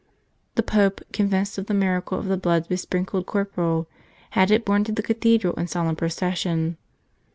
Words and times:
The 0.55 0.63
Pope, 0.63 1.01
convinced 1.13 1.59
of 1.59 1.67
the 1.67 1.75
miracle 1.75 2.17
of 2.17 2.25
the 2.25 2.35
blood 2.35 2.67
besprinkled 2.67 3.27
corporal, 3.27 3.87
had 4.31 4.49
it 4.49 4.65
borne 4.65 4.83
to 4.85 4.91
the 4.91 5.03
cathedral 5.03 5.53
in 5.59 5.67
solemn 5.67 5.95
procession. 5.95 6.77